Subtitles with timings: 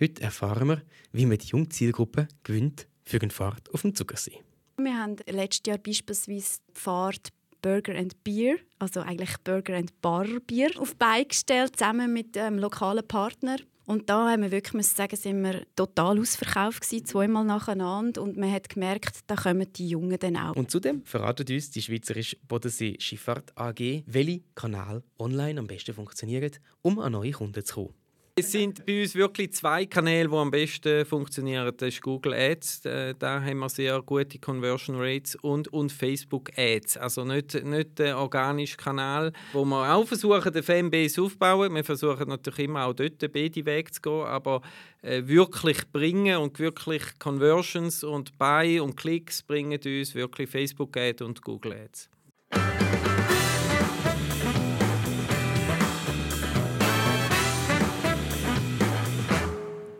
[0.00, 4.44] Heute erfahren wir, wie man die junge Zielgruppe gewinnt für eine Fahrt auf dem Zuckersee.
[4.76, 7.30] Wir haben letztes Jahr beispielsweise die Fahrt
[7.62, 13.06] Burger and Beer, also eigentlich Burger and Bar Bier, auf beigestellt, zusammen mit einem lokalen
[13.06, 13.56] Partner.
[13.86, 18.36] Und da haben wir wirklich müssen sagen, sind wir total ausverkauft gewesen, zweimal nacheinander und
[18.36, 20.54] man hat gemerkt, da kommen die Jungen dann auch.
[20.54, 26.52] Und zudem verratet uns die Schweizerische Bodensee Schifffahrt AG, welche Kanäle online am besten funktionieren,
[26.82, 27.94] um an neue Kunden zu kommen.
[28.38, 31.72] Es sind bei uns wirklich zwei Kanäle, die am besten funktionieren.
[31.76, 36.56] Das ist Google Ads, äh, da haben wir sehr gute Conversion Rates und, und Facebook
[36.56, 36.98] Ads.
[36.98, 41.74] Also nicht, nicht der organische Kanal, wo wir auch versuchen, den Fanbase aufzubauen.
[41.74, 44.62] Wir versuchen natürlich immer auch dort den beide Weg zu gehen, aber
[45.02, 51.22] äh, wirklich bringen und wirklich Conversions und Buy und Klicks bringen uns wirklich Facebook Ads
[51.22, 52.08] und Google Ads.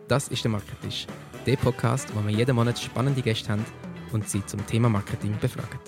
[0.09, 1.05] Das ist der Marketisch,
[1.45, 3.63] der Podcast, wo wir jeden Monat spannende Gäste haben
[4.11, 5.79] und sie zum Thema Marketing befragen.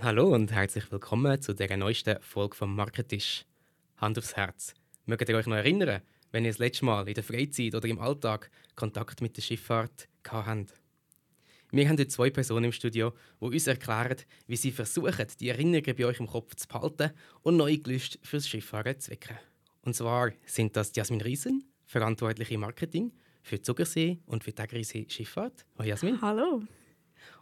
[0.00, 3.44] Hallo und herzlich willkommen zu der neuesten Folge vom Marketisch.
[3.98, 4.72] Hand aufs Herz.
[5.04, 6.00] Mögt ihr euch noch erinnern,
[6.32, 10.08] wenn ihr das letzte Mal in der Freizeit oder im Alltag Kontakt mit der Schifffahrt
[10.26, 10.85] habt?
[11.72, 15.96] Wir haben heute zwei Personen im Studio, die uns erklären, wie sie versuchen, die Erinnerungen
[15.96, 17.10] bei euch im Kopf zu behalten
[17.42, 19.36] und neue Gelüste fürs Schifffahren zu wecken.
[19.82, 25.66] Und zwar sind das Jasmin Riesen, verantwortliche Marketing für Zuckersee und für Tegrisee Schifffahrt.
[25.76, 26.20] Hallo Jasmin.
[26.20, 26.62] Hallo.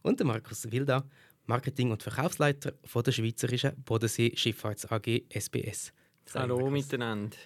[0.03, 1.05] Und der Markus Wilda,
[1.47, 5.93] Marketing- und Verkaufsleiter von der Schweizerischen Bodensee Schifffahrts AG SBS.
[6.33, 6.73] Hallo Markus.
[6.73, 7.37] miteinander.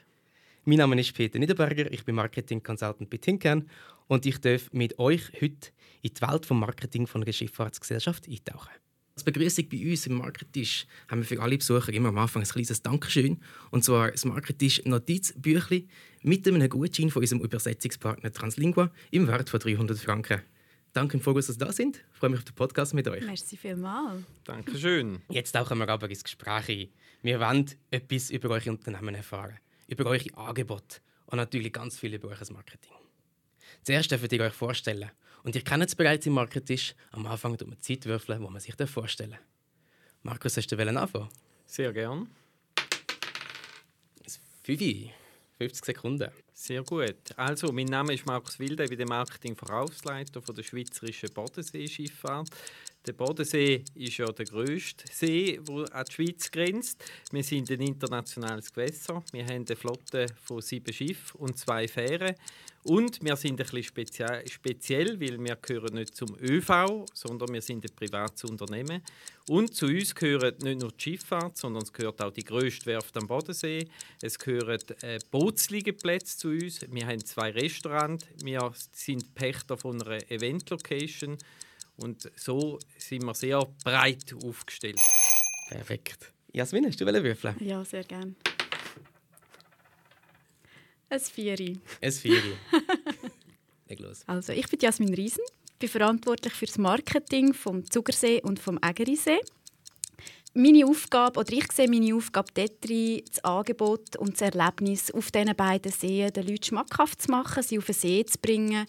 [0.65, 3.69] Mein Name ist Peter Niederberger, ich bin Marketing Consultant bei Tinkern
[4.09, 5.71] und ich darf mit euch heute
[6.03, 8.73] in die Welt des Marketing von einer Schifffahrtsgesellschaft eintauchen.
[9.15, 12.49] Als Begrüßung bei uns im Marketisch haben wir für alle Besucher immer am Anfang ein
[12.49, 13.43] kleines Dankeschön.
[13.73, 15.89] Und zwar das Marketisch Notizbüchli
[16.23, 20.41] mit einem Gutschein von unserem Übersetzungspartner Translingua im Wert von 300 Franken.
[20.93, 21.97] Danke im Voraus, dass Sie da sind.
[22.13, 23.27] Ich freue mich auf den Podcast mit euch.
[23.27, 24.23] Merci vielmals.
[24.45, 25.21] Dankeschön.
[25.31, 26.89] Jetzt tauchen wir aber ins Gespräch ein.
[27.23, 32.29] Wir wollen etwas über eure Unternehmen erfahren, über eure Angebote und natürlich ganz viel über
[32.29, 32.98] euer Marketing.
[33.89, 35.11] Zuerst dürft ihr euch vorstellen.
[35.45, 36.79] Und ihr kennt es bereits im Marketing.
[37.11, 39.39] Am Anfang tut man Zeit würfeln, wo man sich vorstellen.
[40.23, 41.31] Markus, hast du anfangen?
[41.65, 42.29] Sehr gern.
[44.65, 45.11] 5,
[45.57, 46.31] 50 Sekunden.
[46.53, 47.17] Sehr gut.
[47.37, 52.51] Also, mein Name ist Markus Wilde, ich bin der Marketing-Verkaufsleiter der Schweizerischen Bodenseeschifffahrt.
[53.09, 57.03] Der Bodensee ist ja der grösste See, der an die Schweiz grenzt.
[57.33, 59.25] Wir sind ein internationales Gewässer.
[59.33, 62.35] Wir haben eine Flotte von sieben Schiffen und zwei Fähren.
[62.85, 67.83] Und wir sind ein bisschen speziell, weil wir gehören nicht zum ÖV, sondern wir sind
[67.83, 69.01] ein privates Unternehmen.
[69.49, 73.17] Und zu uns gehört nicht nur die Schifffahrt, sondern es gehört auch die grösste Werft
[73.17, 73.89] am Bodensee.
[74.21, 76.81] Es gehören äh, Bootsliegenplätze zu uns.
[76.91, 78.27] Wir haben zwei Restaurants.
[78.45, 81.39] Wir sind Pächter von einer Event-Location.
[81.99, 85.01] Und so sind wir sehr breit aufgestellt.
[85.69, 86.33] Perfekt.
[86.53, 87.57] Jasmin, hast du würfeln?
[87.61, 88.35] Ja, sehr gerne.
[91.11, 91.81] Ein Vieri.
[92.01, 92.53] Ein Vieri.
[93.89, 94.23] Leg los.
[94.27, 95.43] Also, ich bin Jasmin Riesen,
[95.79, 99.41] bin verantwortlich für das Marketing vom Zugersee und vom Ägerisee
[100.55, 105.31] meine Aufgabe, oder ich sehe meine Aufgabe dort drin, das Angebot und das Erlebnis auf
[105.31, 108.87] diesen beiden Seen den Leuten schmackhaft zu machen, sie auf den See zu bringen,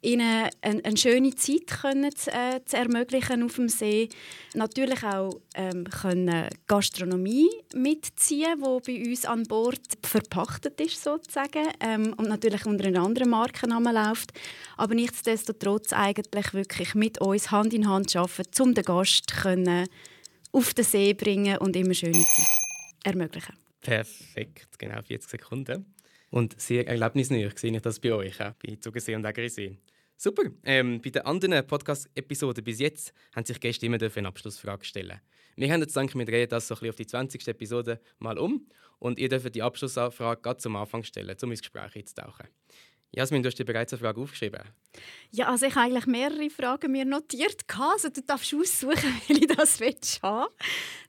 [0.00, 4.08] ihnen eine, eine schöne Zeit können zu, äh, zu, ermöglichen auf dem See.
[4.54, 12.14] Natürlich auch ähm, können Gastronomie mitziehen, die bei uns an Bord verpachtet ist sozusagen ähm,
[12.16, 14.32] und natürlich unter einem anderen Markennamen läuft.
[14.76, 19.88] Aber nichtsdestotrotz eigentlich wirklich mit uns Hand in Hand arbeiten, um den Gast können
[20.52, 22.46] auf den See bringen und immer schöne Zeit
[23.04, 23.54] ermöglichen.
[23.80, 25.94] Perfekt, genau 40 Sekunden.
[26.30, 29.76] Und sehr erlebnisnah sehe ich das bei euch, auch bei Zugersee und Ägerisee.
[30.16, 30.44] Super.
[30.62, 35.20] Ähm, bei den anderen Podcast-Episoden bis jetzt haben sich Gäste immer eine Abschlussfrage stellen.
[35.56, 37.48] Wir haben jetzt gedacht, wir drehen das so ein bisschen auf die 20.
[37.48, 38.66] Episode mal um
[38.98, 42.46] und ihr dürft die Abschlussfrage gerade zum Anfang stellen, um ins Gespräch einzutauchen.
[43.14, 44.62] Jasmin, du hast dir bereits eine Frage aufgeschrieben.
[45.30, 47.62] Ja, also ich habe eigentlich mehrere Fragen mir notiert.
[47.78, 50.50] Also du darfst aussuchen, wie ich das willst haben.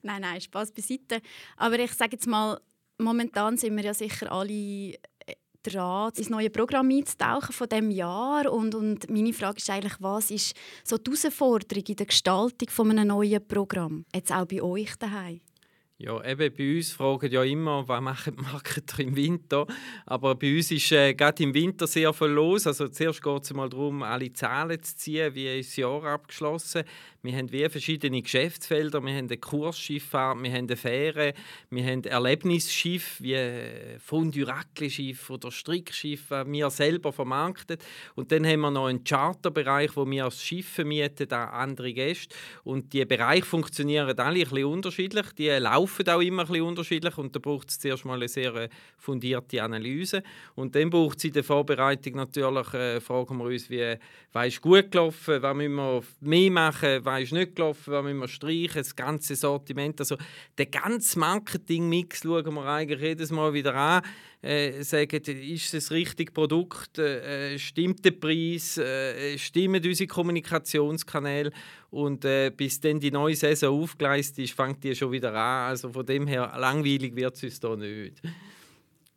[0.01, 1.21] Nein, nein, Spaß beiseite.
[1.55, 2.59] Aber ich sage jetzt mal,
[2.97, 4.51] momentan sind wir ja sicher alle
[4.93, 4.97] äh,
[5.63, 8.51] dran, ins neue Programm einzutauchen von dem Jahr.
[8.51, 12.91] Und, und meine Frage ist eigentlich, was ist so die Herausforderung in der Gestaltung von
[12.91, 14.05] einem neuen Programm?
[14.13, 15.39] Jetzt auch bei euch daheim?
[15.99, 19.67] Ja, eben bei uns fragen ja immer, was machen die Marketer im Winter.
[20.07, 22.65] Aber bei uns ist äh, gerade im Winter sehr viel los.
[22.65, 26.83] Also zuerst geht es mal darum, alle Zahlen zu ziehen, wie ist das Jahr abgeschlossen.
[27.21, 29.01] Wir haben wie verschiedene Geschäftsfelder.
[29.01, 31.33] Wir haben eine Kursschifffahrt, wir haben eine Fähre,
[31.69, 33.37] wir haben Erlebnisschiff wie
[33.99, 37.77] Fonduracle-Schiff oder Strickschiff, die wir selber vermarkten.
[38.15, 42.35] Und dann haben wir noch einen Charterbereich, wo wir als Schiffe mieten an andere Gäste.
[42.65, 45.27] Und die Bereiche funktionieren alle ein bisschen unterschiedlich.
[45.37, 45.47] Die
[45.85, 50.23] auch immer ein unterschiedlich und da braucht es zuerst mal eine sehr äh, fundierte Analyse.
[50.55, 53.95] Und dann braucht es in der Vorbereitung natürlich, äh, fragen wir uns, wie,
[54.31, 58.19] was ist gut gelaufen, was müssen wir mehr machen, was ist nicht gelaufen, was müssen
[58.19, 59.99] wir streichen, das ganze Sortiment.
[59.99, 60.17] Also
[60.57, 64.03] den ganzen Marketing-Mix schauen wir eigentlich jedes Mal wieder an.
[64.43, 71.49] Äh, sagen, ist es das richtige Produkt, äh, stimmt der Preis, äh, stimmen unsere Kommunikationskanäle
[71.91, 75.69] und äh, bis dann die neue Saison aufgeleistet ist, fängt die schon wieder an.
[75.69, 78.21] Also von dem her, langweilig wird es uns da nicht.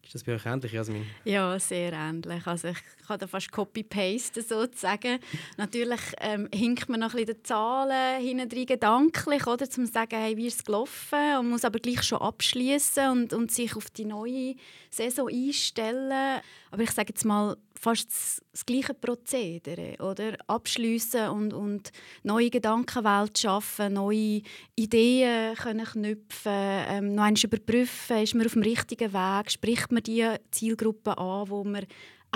[0.06, 1.04] Ist das bei euch ähnlich, Jasmin?
[1.24, 2.46] Ja, sehr ähnlich.
[2.46, 5.18] Also ich kann da fast copy-paste sozusagen.
[5.56, 10.36] Natürlich ähm, hinkt man noch ein bisschen die Zahlen hinten gedanklich, oder, zu sagen, hey,
[10.36, 11.38] wie ist es gelaufen?
[11.40, 14.54] Und muss aber gleich schon abschließen und, und sich auf die neue
[14.90, 16.40] Saison einstellen.
[16.70, 20.36] Aber ich sage jetzt mal, fast das, gleiche Prozedere, oder?
[20.46, 21.92] Abschliessen und, und
[22.22, 24.42] neue Gedankenwelt schaffen, neue
[24.74, 30.02] Ideen können knüpfen, ähm, noch einmal überprüfen, ist man auf dem richtigen Weg, spricht man
[30.02, 31.86] die Zielgruppe an, wo man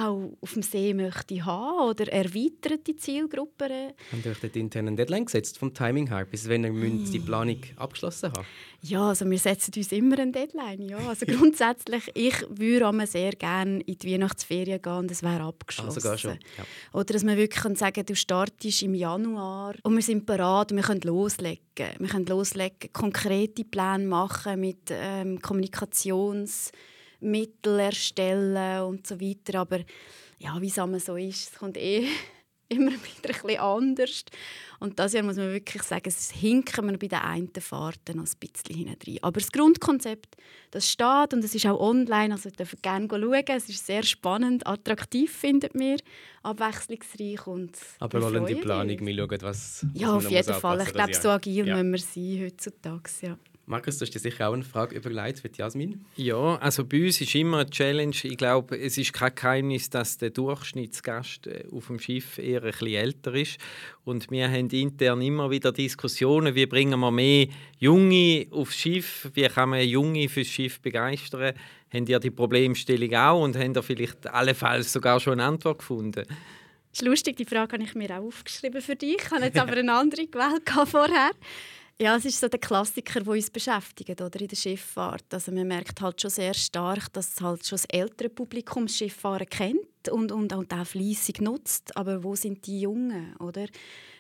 [0.01, 3.95] auch auf dem See möchte haben oder erweitert die Zielgruppe.
[4.13, 7.59] Haben ihr euch dort internen Deadline gesetzt vom Timing her, bis wenn ihr die Planung
[7.77, 8.47] abgeschlossen haben
[8.83, 10.89] Ja, also wir setzen uns immer eine Deadline.
[10.89, 10.99] Ja.
[10.99, 16.09] Also grundsätzlich, ich würde sehr gerne in die Weihnachtsferien gehen und es wäre abgeschlossen.
[16.09, 16.39] Also schon.
[16.59, 16.65] Ja.
[16.93, 20.79] Oder dass wir wirklich sagen kann, du startest im Januar und wir sind bereit und
[20.79, 21.61] wir können loslegen.
[21.77, 26.71] Wir können loslegen, konkrete Pläne machen mit ähm, Kommunikations-
[27.21, 29.61] Mittel erstellen und so weiter.
[29.61, 29.81] Aber
[30.39, 32.07] ja, wie es immer so ist, es kommt eh
[32.69, 34.25] immer wieder ein bisschen anders.
[34.79, 38.25] Und das Jahr muss man wirklich sagen, es hinken wir bei den einen Fahrten noch
[38.25, 39.19] ein bisschen hinein.
[39.21, 40.37] Aber das Grundkonzept,
[40.71, 43.45] das steht und es ist auch online, also dürft gerne schauen.
[43.49, 45.99] Es ist sehr spannend, attraktiv, findet mir,
[46.43, 50.81] abwechslungsreich und Aber wollen die Planung, wir schauen, was, was Ja, auf jeden Fall.
[50.81, 51.83] Ich glaube, so agil ja.
[51.83, 53.39] müssen wir sein heutzutage, ja.
[53.71, 56.05] Markus, du hast dir sicher auch eine Frage überlegt für Jasmin.
[56.17, 58.17] Ja, also bei uns ist immer eine Challenge.
[58.25, 62.73] Ich glaube, es ist kein Geheimnis, dass der Durchschnittsgast äh, auf dem Schiff eher ein
[62.73, 63.59] bisschen älter ist.
[64.03, 67.47] Und wir haben intern immer wieder Diskussionen, wie bringen wir mehr
[67.79, 71.55] Junge aufs Schiff, wie kann man Junge fürs Schiff begeistern.
[71.95, 76.25] Haben ihr die Problemstellung auch und haben ihr vielleicht allenfalls sogar schon eine Antwort gefunden?
[76.27, 79.19] Das ist lustig, die Frage habe ich mir auch aufgeschrieben für dich.
[79.25, 81.31] Ich habe jetzt aber eine andere gewählt vorher.
[82.01, 85.35] Ja, es ist so der Klassiker, der uns beschäftigt oder, in der Schifffahrt.
[85.35, 89.47] Also man merkt halt schon sehr stark, dass halt schon das ältere Publikum das Schifffahren
[89.47, 91.95] kennt und, und, und auch fleissig nutzt.
[91.99, 93.37] Aber wo sind die Jungen?
[93.37, 93.67] Oder?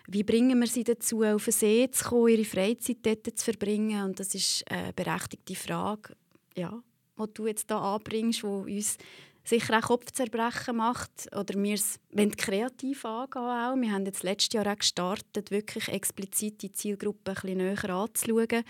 [0.06, 4.05] Wie bringen wir sie dazu, auf den See zu kommen, ihre Freizeit dort zu verbringen?
[4.05, 6.15] Und das ist eine berechtigte Frage,
[6.55, 6.82] ja,
[7.19, 8.99] die du jetzt hier anbringst, die uns
[9.44, 11.98] sicher auch Kopfzerbrechen macht oder wir es
[12.37, 13.76] kreativ angehen auch.
[13.76, 18.64] Wir haben jetzt letztes Jahr auch gestartet, wirklich explizit die Zielgruppe ein bisschen näher anzuschauen.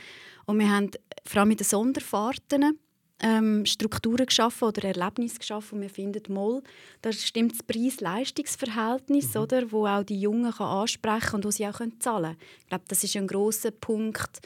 [0.46, 0.90] Und wir haben
[1.26, 2.78] vor allem mit den Sonderfahrten
[3.22, 6.62] ähm, Strukturen geschaffen oder Erlebnisse geschaffen und wir finden mal,
[7.02, 9.40] da stimmt das Preis-Leistungs-Verhältnis, mhm.
[9.40, 12.36] oder, wo auch die Jungen kann ansprechen und wo sie auch zahlen können.
[12.60, 14.40] Ich glaube, das ist ein großer Punkt,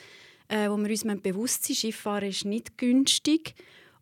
[0.49, 1.77] äh, wo wir uns bewusst sind.
[1.77, 3.55] Schifffahren ist nicht günstig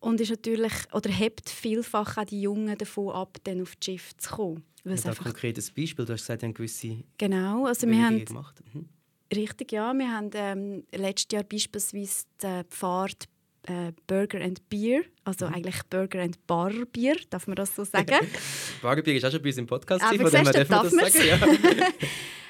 [0.02, 4.16] und ist natürlich, oder hebt vielfach auch die Jungen davon ab, dann auf das Schiff
[4.16, 4.64] zu kommen.
[4.84, 8.24] Weil ein konkretes Beispiel, du hast gesagt, eine gewisse Genau, also wir haben...
[8.24, 8.60] Gemacht.
[8.72, 8.88] Mhm.
[9.34, 9.94] Richtig, ja.
[9.94, 13.28] Wir haben ähm, letztes Jahr beispielsweise die Fahrt
[13.66, 15.54] äh, Burger and Beer, also mhm.
[15.54, 18.26] eigentlich Burger and Bar Bier, darf man das so sagen?
[18.82, 21.58] Barbier ist auch schon bei uns im Podcast, von dem darf man das sagen.
[21.78, 21.88] Ja.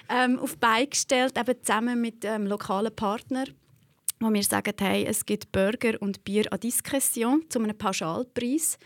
[0.24, 3.48] ähm, auf beigestellt, eben zusammen mit ähm, lokalen Partnern
[4.22, 8.78] wo wir sagen, hey, es gibt Burger und Bier à Diskretion zu einem Pauschalpreis.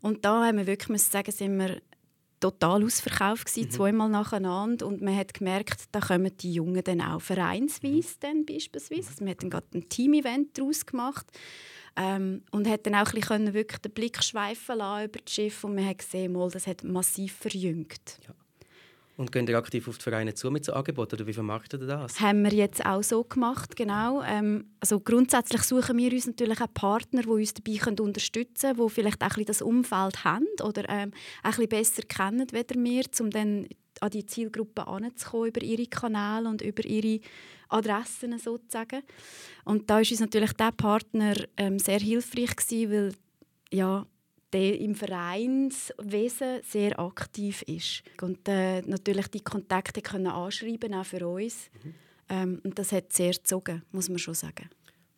[0.00, 1.80] Und da haben wir wirklich müssen sagen, sind wir
[2.40, 3.70] total ausverkauft gewesen, mhm.
[3.70, 8.20] zweimal nacheinander und man hat gemerkt, da kommen die Jungen dann auch vereinsweise mhm.
[8.20, 9.10] dann beispielsweise.
[9.10, 11.26] Also wir haben gerade ein Team-Event daraus gemacht
[11.96, 15.64] ähm, und hat dann auch ein bisschen wirklich den Blick schweifen lassen über das Schiff
[15.64, 18.20] und man hat gesehen, mal, das hat massiv verjüngt.
[18.26, 18.34] Ja.
[19.20, 21.86] Und gehen ihr aktiv auf die Vereine zu mit so Angeboten oder wie vermarktet ihr
[21.86, 22.18] das?
[22.20, 24.22] Haben wir jetzt auch so gemacht, genau.
[24.22, 28.88] Ähm, also grundsätzlich suchen wir uns natürlich auch Partner, die uns dabei können unterstützen können,
[28.88, 31.10] die vielleicht auch ein das Umfeld haben oder ähm,
[31.42, 33.68] ein bisschen besser kennen als wir, um dann
[34.00, 37.20] an die Zielgruppe anzukommen über ihre Kanäle und über ihre
[37.68, 39.02] Adressen sozusagen.
[39.66, 43.12] Und da ist uns natürlich der Partner ähm, sehr hilfreich gewesen, weil
[43.70, 44.06] ja,
[44.52, 51.26] der im Vereinswesen sehr aktiv ist und äh, natürlich die Kontakte können anschreiben auch für
[51.26, 51.70] uns.
[51.82, 51.94] Mhm.
[52.28, 54.70] Ähm, und das hat sehr gezogen, muss man schon sagen.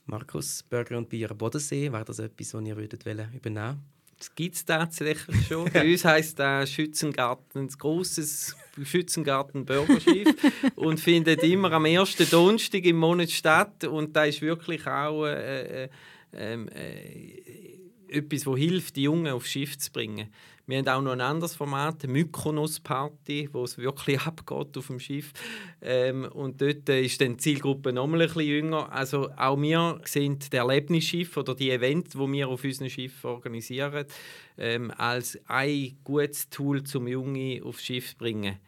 [0.07, 3.81] Markus, Burger und Bier Bodensee, wäre das etwas, was ihr würdet übernehmen
[4.19, 5.71] Das gibt es tatsächlich schon.
[5.73, 10.35] Bei uns heisst der Schützengarten, ein grosses Schützengarten Bürgerschiff
[10.75, 13.85] und findet immer am ersten Donnerstag im Monat statt.
[13.85, 15.89] Und da ist wirklich auch äh, äh,
[16.33, 17.79] ähm, äh,
[18.13, 20.29] etwas, das hilft, die Jungen aufs Schiff zu bringen.
[20.67, 25.01] Wir haben auch noch ein anderes Format, eine Mykonos-Party, wo es wirklich abgeht auf dem
[25.01, 25.33] Schiff.
[25.81, 28.93] Ähm, und dort ist dann die Zielgruppe noch ein bisschen jünger.
[28.93, 34.07] Also auch wir sind der Erlebnisschiff oder die Events, die wir auf unserem Schiff organisieren,
[34.57, 38.59] ähm, als ein gutes Tool, um Junge aufs Schiff zu bringen.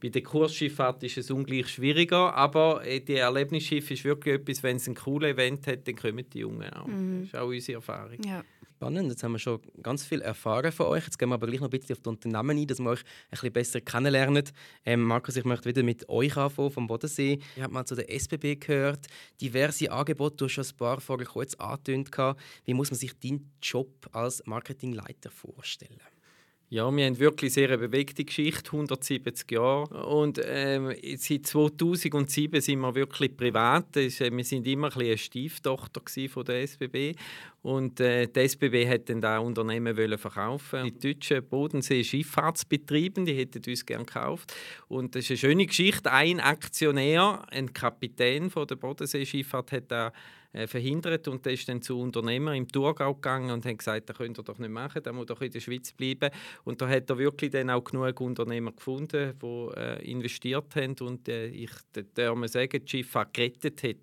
[0.00, 4.76] Bei der Kursschifffahrt ist es ungleich schwieriger, aber äh, die Erlebnisschiff ist wirklich etwas, wenn
[4.76, 6.86] es ein cooles Event hat, dann kommen die Jungen auch.
[6.86, 7.20] Mhm.
[7.20, 8.18] Das ist auch unsere Erfahrung.
[8.24, 8.42] Ja.
[8.80, 11.04] Spannend, jetzt haben wir schon ganz viel erfahren von euch.
[11.04, 13.00] Jetzt gehen wir aber gleich noch ein bisschen auf die Unternehmen ein, dass wir euch
[13.00, 14.44] ein bisschen besser kennenlernen.
[14.86, 17.40] Ähm, Markus, ich möchte wieder mit euch anfangen, vom Bodensee.
[17.56, 19.06] Ihr habt mal zu der SBB gehört,
[19.38, 22.10] diverse Angebote, du hast schon ein paar vorher kurz angetönt.
[22.64, 26.00] Wie muss man sich deinen Job als Marketingleiter vorstellen?
[26.72, 30.06] Ja, wir haben wirklich sehr eine bewegte Geschichte, 170 Jahre.
[30.06, 33.96] Und ähm, seit 2007 sind wir wirklich privat.
[33.96, 37.16] Äh, wir sind immer ein eine Stieftochter von der SBB.
[37.62, 40.84] Und äh, die SBB hat dann das Unternehmen wollen verkaufen.
[40.84, 44.54] Die deutschen Bodensee Schifffahrtsbetriebe, die hätten uns gerne gekauft.
[44.86, 46.12] Und das ist eine schöne Geschichte.
[46.12, 50.12] Ein Aktionär, ein Kapitän von der Bodensee Schifffahrt, hat da
[50.52, 54.16] äh, verhindert und der ist dann zu Unternehmer im Thurgau gegangen und hat gesagt, das
[54.16, 56.30] könnt ihr doch nicht machen, der muss doch in der Schweiz bleiben.
[56.64, 61.28] Und da hat er wirklich dann auch genug Unternehmer gefunden, die äh, investiert haben und
[61.28, 61.70] äh, ich
[62.14, 63.96] darf sagen, die Schifffahrt gerettet hat.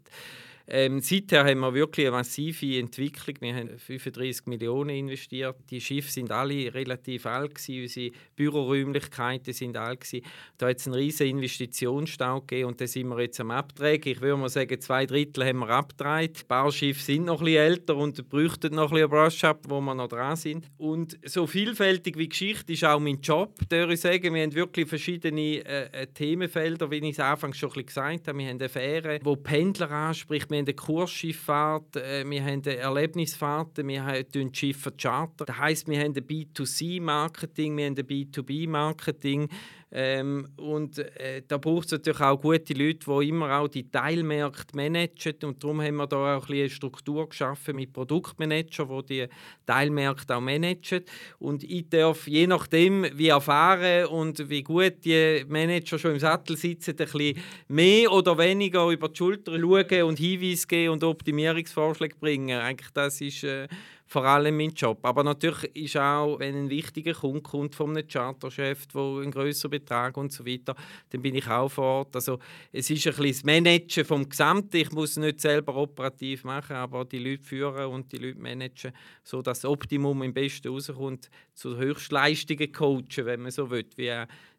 [0.70, 3.36] Ähm, seither haben wir wirklich eine massive Entwicklung.
[3.40, 5.56] Wir haben 35 Millionen investiert.
[5.70, 7.84] Die Schiffe sind alle relativ alt gewesen.
[7.84, 10.26] Unsere Büroräumlichkeiten sind alt gewesen.
[10.58, 14.12] Da hat es einen riesen Investitionsstau gegeben und da sind wir jetzt am Abtragen.
[14.12, 16.34] Ich würde mal sagen, zwei Drittel haben wir abgetragen.
[16.36, 19.80] Ein paar Schiffe sind noch ein bisschen älter und bräuchten noch ein bisschen Brush-up, wo
[19.80, 20.66] wir noch dran sind.
[20.78, 24.34] Und so vielfältig wie Geschichte ist auch mein Job, würde ich sagen.
[24.34, 28.28] Wir haben wirklich verschiedene äh, äh Themenfelder, wie ich es anfangs schon ein bisschen gesagt
[28.28, 28.38] habe.
[28.38, 32.76] Wir haben eine Fähre, die Pendler anspricht wir haben eine Kursschifffahrt, äh, wir haben eine
[32.76, 35.46] Erlebnisfahrt, wir haben Schiffe Charter.
[35.46, 39.50] Das heisst, wir haben ein B2C-Marketing, wir haben ein B2B-Marketing.
[39.90, 44.76] Ähm, und äh, da braucht es natürlich auch gute Leute, die immer auch die Teilmärkte
[44.76, 45.36] managen.
[45.44, 49.28] Und darum haben wir da auch ein eine Struktur geschaffen mit Produktmanagern, die die
[49.66, 51.06] Teilmärkte auch managen.
[51.40, 56.58] Und ich darf je nachdem, wie erfahren und wie gut die Manager schon im Sattel
[56.58, 57.38] sitzen, ein bisschen
[57.70, 62.60] mehr oder weniger über die Schulter schauen und Hinweise geben und Optimierungsvorschläge bringen.
[62.60, 63.68] Eigentlich das ist äh,
[64.08, 65.00] vor allem mein Job.
[65.04, 69.70] Aber natürlich ist auch, wenn ein wichtiger Kunde kommt von einem Charterchef, wo ein größerer
[69.70, 70.76] Betrag und so weiter,
[71.10, 72.16] dann bin ich auch vor Ort.
[72.16, 72.40] Also
[72.72, 74.78] es ist ein bisschen das Managen vom Gesamten.
[74.78, 79.42] Ich muss nicht selber operativ machen, aber die Leute führen und die Leute managen, so
[79.42, 84.14] dass das Optimum im Besten rauskommt, zu Höchstleistungen coachen, wenn man so will, wie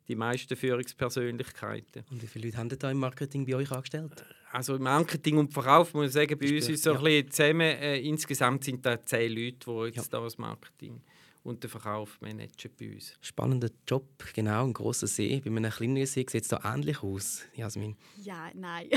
[0.08, 2.04] die meisten Führungspersönlichkeiten.
[2.10, 4.24] Und wie viele Leute haben da im Marketing bei euch angestellt?
[4.50, 6.98] Also Marketing und Verkauf, muss ich sagen, bei uns ist so ja.
[6.98, 7.60] ein bisschen zusammen.
[7.60, 10.18] Äh, insgesamt sind da zehn Leute, die jetzt ja.
[10.18, 11.00] da das Marketing
[11.42, 13.14] und den Verkauf managen bei uns.
[13.20, 15.40] Spannender Job, genau, ein großer See.
[15.40, 17.96] Bei einem kleinen See sieht es da ähnlich aus, Jasmin?
[18.22, 18.88] Ja, nein.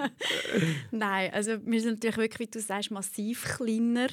[0.90, 4.08] nein, also wir sind natürlich wirklich, wie du sagst, massiv kleiner.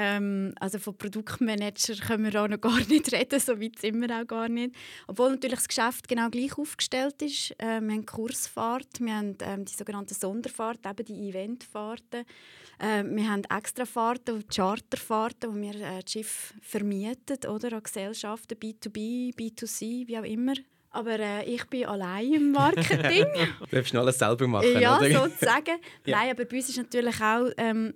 [0.00, 4.16] Ähm, also von Produktmanager können wir auch noch gar nicht reden, so weit sind wir
[4.16, 4.72] auch gar nicht.
[5.08, 7.50] Obwohl natürlich das Geschäft genau gleich aufgestellt ist.
[7.58, 12.24] Äh, wir haben Kursfahrt, wir haben ähm, die sogenannten Sonderfahrten, eben die Eventfahrten.
[12.78, 18.54] Äh, wir haben Extrafahrten und Charterfahrten, wo wir äh, das Schiff vermieten oder, an Gesellschaften,
[18.56, 20.54] B2B, B2C, wie auch immer.
[20.90, 23.26] Aber äh, ich bin allein im Marketing.
[23.70, 25.10] du darfst alles selber machen, Ja, oder?
[25.10, 25.80] sozusagen.
[26.06, 26.18] ja.
[26.18, 27.94] Nein, aber bei uns ist natürlich auch ähm,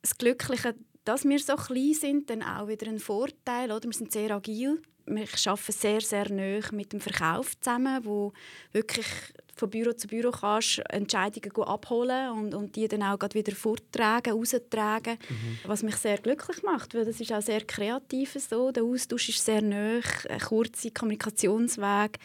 [0.00, 0.74] das Glückliche
[1.06, 3.70] dass wir so klein sind, dann auch wieder ein Vorteil.
[3.70, 3.84] Oder?
[3.84, 4.82] Wir sind sehr agil.
[5.06, 8.32] Wir arbeiten sehr, sehr nah mit dem Verkauf zusammen, wo
[8.72, 9.06] wirklich
[9.54, 15.16] von Büro zu Büro kannst Entscheidungen abholen und, und die dann auch wieder vortragen, raustragen,
[15.28, 15.58] mhm.
[15.64, 18.70] was mich sehr glücklich macht, weil das ist auch sehr kreativ so.
[18.70, 22.18] Der Austausch ist sehr nah, ein kurzer Kommunikationsweg.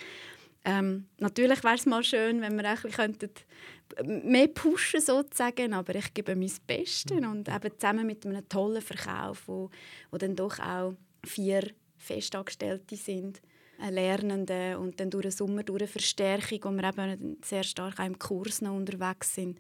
[0.66, 3.32] Ähm, natürlich wäre es mal schön, wenn wir ein bisschen
[4.04, 7.30] mehr pushen sozusagen, aber ich gebe mein Bestes mhm.
[7.30, 9.70] und eben zusammen mit einem tollen Verkauf, wo,
[10.10, 10.94] wo dann doch auch
[11.26, 13.42] vier Festangestellte sind,
[13.90, 18.06] Lernenden und dann durch den Sommer durch eine Verstärkung, wo wir eben sehr stark auch
[18.06, 19.58] im Kurs noch unterwegs sind.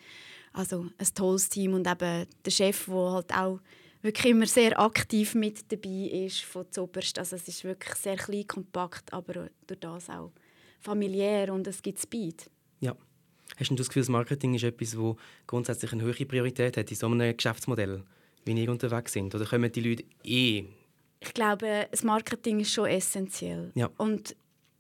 [0.54, 3.60] Also ein tolles Team und eben der Chef, der halt auch
[4.02, 7.18] wirklich immer sehr aktiv mit dabei ist von zuoberst.
[7.18, 10.32] Also es ist wirklich sehr klein, kompakt, aber durch das auch
[10.80, 12.50] familiär und es gibt Speed.
[12.80, 12.96] Ja.
[13.58, 15.16] Hast du das Gefühl, das Marketing ist etwas, das
[15.48, 18.04] grundsätzlich eine höhere Priorität hat in so einem Geschäftsmodell,
[18.46, 19.34] wie ihr unterwegs sind?
[19.36, 20.66] Oder kommen die Leute eh?
[21.20, 23.72] Ich glaube, das Marketing ist schon essentiell.
[23.76, 23.90] Ja.
[23.98, 24.36] Und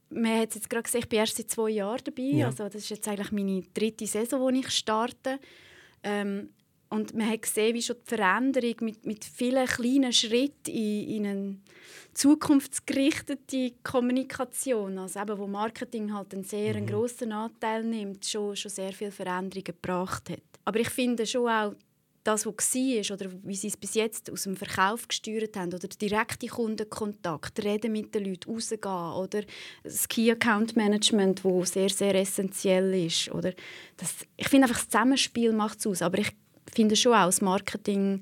[0.09, 2.23] man hat jetzt gerade gesehen, ich bin erst seit zwei Jahren dabei.
[2.23, 2.47] Ja.
[2.47, 5.39] Also das ist jetzt eigentlich meine dritte Saison, wo ich starte.
[6.03, 6.49] Ähm,
[6.91, 11.25] und man hat gesehen, wie schon die Veränderung mit, mit vielen kleinen Schritten in, in
[11.25, 11.55] eine
[12.13, 16.87] zukunftsgerichtete Kommunikation, also eben, wo Marketing halt einen sehr mhm.
[16.87, 20.41] grossen Anteil nimmt, schon, schon sehr viele Veränderungen gebracht hat.
[20.65, 21.73] Aber ich finde schon auch,
[22.23, 25.87] das, was war oder wie sie es bis jetzt aus dem Verkauf gesteuert haben oder
[25.87, 29.41] direkte Kundenkontakt, reden mit den Leuten, rausgehen oder
[29.83, 33.31] das Key Account Management, wo sehr, sehr essentiell ist.
[33.31, 33.53] Oder
[33.97, 36.31] das, ich finde einfach, das Zusammenspiel macht es aus, aber ich
[36.73, 38.21] finde schon auch, das Marketing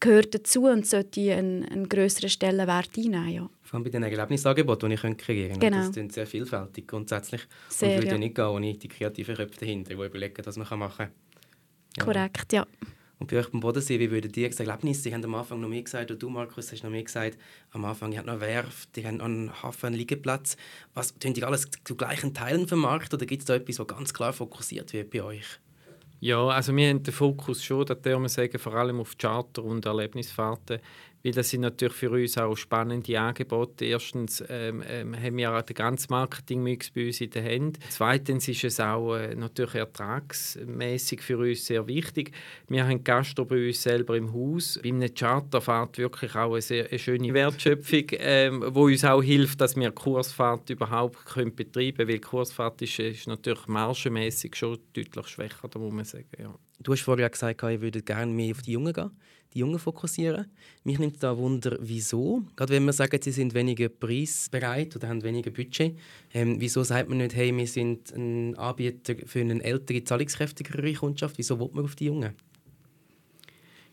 [0.00, 3.28] gehört dazu und sollte einen, einen größeren Stellenwert einnehmen.
[3.28, 3.50] Ja.
[3.62, 5.58] Vor allem bei den Erlebnisangeboten, die ich kreieren könnte.
[5.58, 5.78] Genau.
[5.78, 7.42] Das sind sehr vielfältig grundsätzlich.
[7.68, 8.18] Sehr, und würde ja.
[8.18, 11.10] nicht gehen ohne die kreativen Köpfe dahinter, die überlegen, was man machen kann.
[11.96, 12.04] Ja.
[12.04, 12.66] Korrekt, ja.
[13.18, 15.68] Und bei euch beim Bodensee, wie würden die gesagt, Erlebnisse, Sie haben am Anfang noch
[15.68, 17.36] mehr gesagt, und du, Markus, hast noch mehr gesagt,
[17.72, 20.56] am Anfang, ihr habt noch Werft, die haben noch einen Hafen, einen Liegeplatz.
[20.94, 24.14] Was, tun die alles zu gleichen Teilen vermarktet oder gibt es da etwas, was ganz
[24.14, 25.58] klar fokussiert wird bei euch?
[26.20, 29.86] Ja, also wir haben den Fokus schon, das wir sagen, vor allem auf Charter- und
[29.86, 30.80] Erlebnisfahrten
[31.28, 33.84] weil das sind natürlich für uns auch spannende Angebote.
[33.84, 37.80] Erstens ähm, ähm, haben wir den ganzen Marketingmix bei uns in den Händen.
[37.90, 42.32] Zweitens ist es auch äh, natürlich ertragsmäßig für uns sehr wichtig.
[42.68, 44.80] Wir haben Gastro bei uns selber im Haus.
[44.82, 49.60] Bei einem Charterfahrt wirklich auch eine sehr eine schöne Wertschöpfung, ähm, wo uns auch hilft,
[49.60, 55.28] dass wir Kursfahrt überhaupt können betreiben können, weil Kursfahrt ist, ist natürlich margenmäßig schon deutlich
[55.28, 56.28] schwächer, da muss man sagen.
[56.38, 56.54] Ja.
[56.80, 59.10] Du hast vorher gesagt, ihr würdet gerne mehr auf die Jungen gehen
[59.54, 60.46] die Jungen fokussieren.
[60.84, 62.42] Mich nimmt da Wunder, wieso.
[62.56, 65.96] Gerade wenn wir sagen, sie sind weniger preisbereit oder haben weniger Budget.
[66.34, 71.38] Ähm, wieso sagt man nicht, hey, wir sind ein Anbieter für eine ältere, zahlungskräftigere Kundschaft?
[71.38, 72.34] Wieso will man auf die Jungen?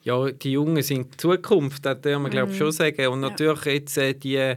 [0.03, 2.65] Ja, die Jungen sind die Zukunft, das dürfen wir glaube ich, mhm.
[2.65, 3.07] schon sagen.
[3.07, 4.55] Und natürlich jetzt äh, die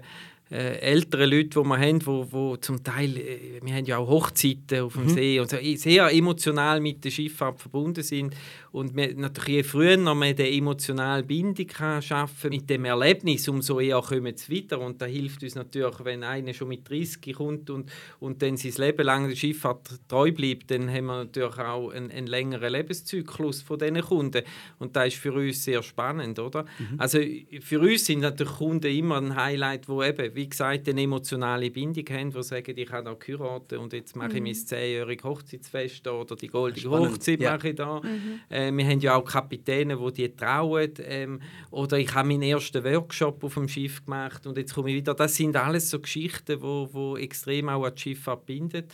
[0.50, 4.08] äh, ältere Leute, die wir haben, wo, wo zum Teil, äh, wir haben ja auch
[4.08, 5.08] Hochzeiten auf dem mhm.
[5.10, 8.34] See und so, sehr emotional mit der Schifffahrt verbunden sind
[8.72, 13.80] und wir, natürlich je früher man eine emotionale Bindung kann schaffen mit dem Erlebnis, umso
[13.80, 17.70] eher kommen sie weiter und da hilft uns natürlich, wenn einer schon mit 30 kommt
[17.70, 21.90] und, und dann sein Leben lang der Schifffahrt treu bleibt, dann haben wir natürlich auch
[21.90, 24.42] einen, einen längeren Lebenszyklus von diesen Kunden
[24.78, 26.64] und das ist für uns sehr spannend, oder?
[26.78, 26.98] Mhm.
[26.98, 27.18] Also
[27.60, 32.04] für uns sind natürlich Kunden immer ein Highlight, wo eben wie gesagt, eine emotionale Bindung
[32.10, 34.44] haben, die sagen, ich habe auch geheiratet und jetzt mache ich mhm.
[34.44, 37.14] mein zehnjähriges Hochzeitsfest oder die goldige Spannend.
[37.14, 37.56] Hochzeit ja.
[37.56, 38.00] mache ich da.
[38.00, 38.40] Mhm.
[38.48, 40.92] Äh, wir haben ja auch Kapitäne, die die trauen.
[41.02, 41.40] Ähm,
[41.72, 45.14] oder ich habe meinen ersten Workshop auf dem Schiff gemacht und jetzt komme ich wieder.
[45.14, 48.84] Das sind alles so Geschichten, die wo, wo extrem auch an das Schiff abbinden.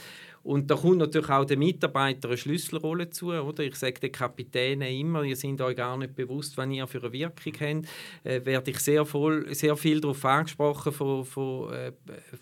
[0.44, 3.33] Und da kommt natürlich auch der Mitarbeiter eine Schlüsselrolle zu.
[3.33, 3.64] Oder?
[3.64, 7.12] Ich sage den Kapitänen immer, ihr seid euch gar nicht bewusst, was ihr für eine
[7.12, 7.87] Wirkung habt.
[8.24, 11.92] Äh, werde ich sehr, voll, sehr viel darauf angesprochen von, von, äh,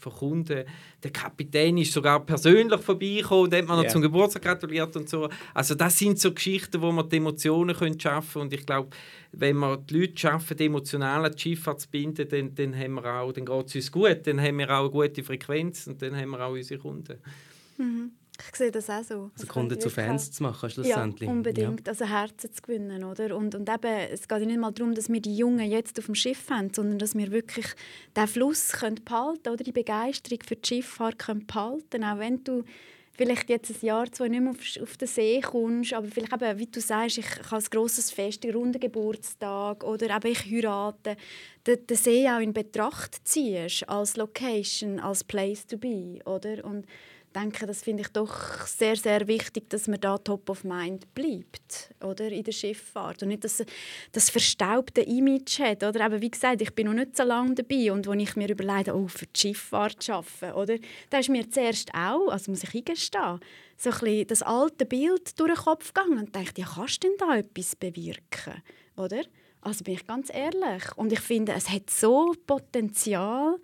[0.00, 0.64] von Kunden.
[1.00, 3.92] Der Kapitän ist sogar persönlich vorbeigekommen und hat mir noch yeah.
[3.92, 5.28] zum Geburtstag gratuliert und so.
[5.54, 8.46] Also das sind so Geschichten, wo man die Emotionen können schaffen können.
[8.46, 8.90] Und ich glaube,
[9.30, 13.66] wenn wir die Leute schaffen, emotional an die Schifffahrt zu binden, dann, dann, dann geht
[13.66, 14.26] es uns gut.
[14.26, 17.18] Dann haben wir auch eine gute Frequenz und dann haben wir auch unsere Kunden.
[17.82, 18.12] Mhm.
[18.50, 19.30] Ich sehe das auch so.
[19.34, 21.28] Also Kunden zu Fans zu machen, schlussendlich.
[21.28, 21.86] Ja, unbedingt.
[21.86, 21.92] Ja.
[21.92, 23.36] Also Herzen zu gewinnen, oder?
[23.36, 26.14] Und, und eben, es geht nicht mal darum, dass wir die Jungen jetzt auf dem
[26.14, 27.66] Schiff haben, sondern dass wir wirklich
[28.16, 32.64] den Fluss können behalten oder die Begeisterung für die Schifffahrt können behalten Auch wenn du
[33.12, 36.58] vielleicht jetzt ein Jahr, zwei nicht mehr auf, auf den See kommst, aber vielleicht eben,
[36.58, 41.16] wie du sagst, ich habe ein grosses Fest, einen runden Geburtstag oder eben ich heirate,
[41.66, 46.64] den, den See auch in Betracht ziehst als Location, als Place to be, oder?
[46.64, 46.86] Und
[47.32, 51.94] denke, das finde ich doch sehr, sehr wichtig, dass man da top of mind bleibt,
[52.02, 53.22] oder, in der Schifffahrt.
[53.22, 53.64] Und nicht, dass
[54.12, 56.04] das verstaubte Image hat, oder?
[56.04, 58.94] Aber wie gesagt, ich bin noch nicht so lange dabei und wenn ich mir überlege,
[58.94, 60.84] oh, für die Schifffahrt zu arbeiten?
[61.10, 63.40] Da ist mir zuerst auch, also muss ich eingestehen,
[63.76, 67.08] so ein bisschen das alte Bild durch den Kopf gegangen und dachte, ja, kannst du
[67.08, 68.62] denn da etwas bewirken,
[68.96, 69.22] oder?
[69.60, 70.82] Also bin ich ganz ehrlich.
[70.96, 73.58] Und ich finde, es hat so Potenzial,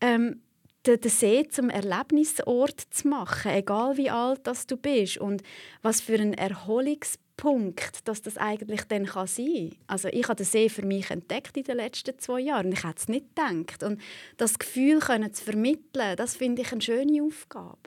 [0.00, 0.42] ähm,
[0.86, 5.42] den See zum Erlebnisort zu machen, egal wie alt das du bist und
[5.82, 9.74] was für einen Erholungsprozess Punkt, dass das eigentlich dann kann sein.
[9.86, 12.72] Also ich habe den See für mich entdeckt in den letzten zwei Jahren.
[12.72, 13.82] Ich hätte es nicht gedacht.
[13.82, 14.00] Und
[14.36, 17.78] das Gefühl können zu vermitteln, das finde ich eine schöne Aufgabe.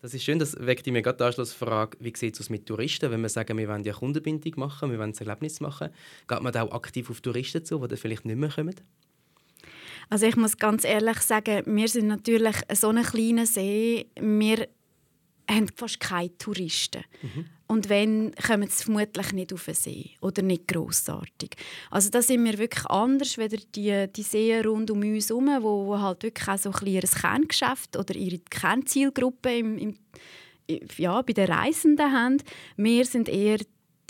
[0.00, 3.20] Das ist schön, das weckt mir gerade die Anschlussfrage, wie sieht es mit Touristen, wenn
[3.20, 5.88] wir sagen, wir wollen ja Kundenbindung machen, wir wollen ein Erlebnis machen,
[6.28, 8.76] geht man da auch aktiv auf Touristen zu, die vielleicht nicht mehr kommen?
[10.10, 14.68] Also ich muss ganz ehrlich sagen, wir sind natürlich so ein kleiner See, wir
[15.50, 17.04] haben fast keine Touristen.
[17.22, 17.46] Mhm.
[17.66, 21.50] Und wenn, kommen sie vermutlich nicht auf den See oder nicht grossartig.
[21.90, 25.98] Also da sind wir wirklich anders als die, die Seen rund um uns herum, wo
[25.98, 29.94] halt wirklich auch so ein ihr Kerngeschäft oder ihre Kernzielgruppe im, im,
[30.96, 32.38] ja, bei den Reisenden haben.
[32.76, 33.58] Wir sind eher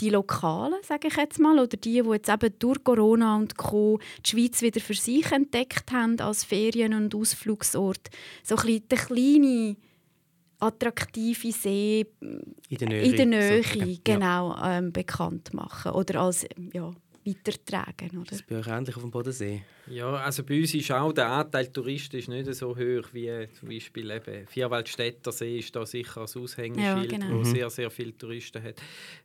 [0.00, 3.98] die Lokalen, sage ich jetzt mal, oder die, die jetzt eben durch Corona und Co.
[4.24, 8.08] die Schweiz wieder für sich entdeckt haben als Ferien- und Ausflugsort.
[8.42, 9.76] So ein bisschen der kleine
[10.60, 16.90] attraktive See in der Nähe, in der Nähe genau, ähm, bekannt machen oder als ja,
[17.24, 18.18] weitertragen.
[18.18, 18.30] Oder?
[18.30, 19.62] Das ist bei euch ähnlich auf dem Bodensee?
[19.90, 23.68] Ja, also bei uns ist auch der Anteil Touristen ist nicht so hoch wie zum
[23.68, 27.34] Beispiel eben Vierwaldstätter See ist da sicher als Aushängeschild, ja, genau.
[27.34, 27.44] wo mhm.
[27.44, 28.74] sehr, sehr viele Touristen hat.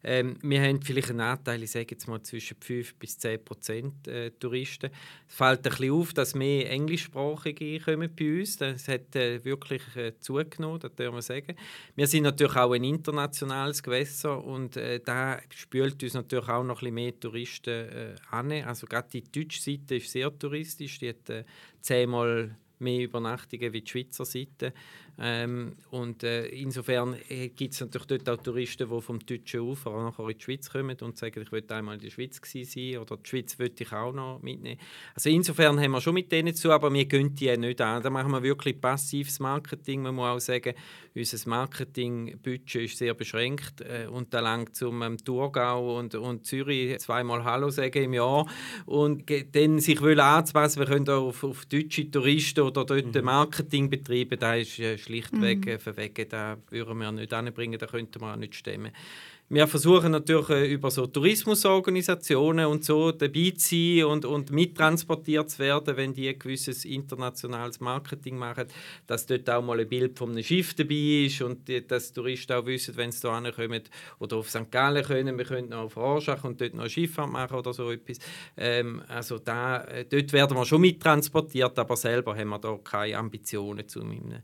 [0.03, 4.07] Ähm, wir haben vielleicht einen Anteil, ich sage jetzt mal zwischen 5 bis 10 Prozent
[4.07, 4.89] äh, Touristen.
[5.27, 8.57] Es fällt ein bisschen auf, dass mehr Englischsprachige kommen bei uns.
[8.57, 11.55] Das hat äh, wirklich äh, zugenommen, das darf man sagen.
[11.95, 16.81] Wir sind natürlich auch ein internationales Gewässer und äh, da spült uns natürlich auch noch
[16.81, 18.51] ein bisschen mehr Touristen äh, an.
[18.51, 20.99] Also gerade die deutsche Seite ist sehr touristisch touristisch.
[20.99, 21.43] Die hat äh,
[21.81, 24.73] zehnmal mehr Übernachtungen wie die Schweizer Seite.
[25.19, 29.91] Ähm, und äh, insofern äh, gibt es natürlich dort auch Touristen, die vom deutschen Ufer
[29.91, 33.17] nachher in die Schweiz kommen und sagen, ich will einmal in der Schweiz sein oder
[33.17, 34.79] die Schweiz wollte ich auch noch mitnehmen.
[35.13, 38.01] Also insofern haben wir schon mit denen zu, aber wir gehen die nicht an.
[38.01, 40.01] Da machen wir wirklich passives Marketing.
[40.01, 40.73] Man muss auch sagen,
[41.15, 46.97] unser Marketingbudget ist sehr beschränkt äh, und da langt zum ähm, Thurgau und, und Zürich
[46.99, 48.47] zweimal Hallo sagen im Jahr
[48.87, 53.23] und dann sich anzupassen, wir können auch auf, auf deutsche Touristen oder dort mhm.
[53.23, 55.79] Marketing betreiben, da ist äh, schlichtweg mhm.
[55.79, 58.91] verwegen, da würden wir nicht anbringen, da könnte man auch nicht stemmen.
[59.49, 65.49] Wir versuchen natürlich äh, über so Tourismusorganisationen und so dabei zu sein und, und mittransportiert
[65.51, 68.65] zu werden, wenn die ein gewisses internationales Marketing machen,
[69.05, 72.53] dass dort auch mal ein Bild von einem Schiff dabei ist und die, dass Touristen
[72.53, 73.83] auch wissen, wenn sie hier kommen
[74.17, 74.71] oder auf St.
[74.71, 77.91] Gallen können, wir können noch auf Rorschach und dort noch eine Schifffahrt machen oder so
[77.91, 78.17] etwas.
[78.57, 83.17] Ähm, also da, äh, dort werden wir schon mittransportiert, aber selber haben wir da keine
[83.17, 84.41] Ambitionen zu einem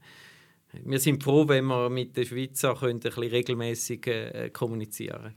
[0.71, 5.35] wir sind froh, wenn wir mit den Schweizer können ein bisschen regelmäßig äh, kommunizieren können.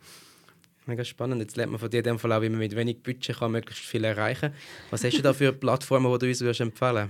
[0.87, 1.41] Mega spannend.
[1.41, 3.53] Jetzt lernt man von dir in dem Fall auch, wie man mit wenig Budget kann
[3.53, 4.55] möglichst viel erreichen kann.
[4.91, 7.09] Was hast du da für Plattformen, die du uns würdest empfehlen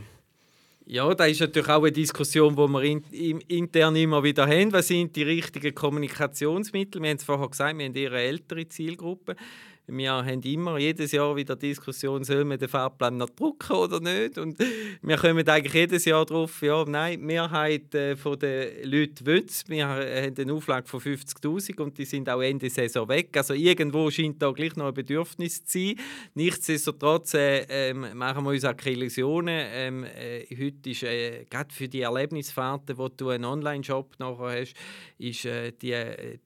[0.85, 4.73] ja, da ist natürlich auch eine Diskussion, die wir in, in, intern immer wieder haben.
[4.73, 7.01] Was sind die richtigen Kommunikationsmittel?
[7.01, 9.37] Wir haben es vorher gesagt, wir haben eher eine ältere Zielgruppe.
[9.89, 14.39] Wir haben immer jedes Jahr wieder Diskussion, sollen wir den Fahrplan noch drucken oder nicht?
[14.39, 14.57] Und
[15.03, 19.69] wir kommen eigentlich jedes Jahr darauf, ja, nein, die Mehrheit äh, der Leute will es.
[19.69, 23.37] Wir haben eine Auflage von 50'000 und die sind auch Ende Saison weg.
[23.37, 25.97] Also irgendwo scheint da gleich noch ein Bedürfnis zu sein.
[26.35, 29.67] Nichtsdestotrotz äh, äh, machen wir uns auch keine Illusionen.
[29.73, 34.75] Ähm, äh, heute ist, äh, gerade für die Erlebnisfahrten, wo du einen Online-Shop nachher hast,
[35.19, 35.45] ist,
[35.83, 35.95] die